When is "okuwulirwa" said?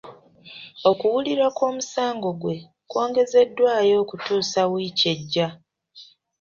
0.89-1.47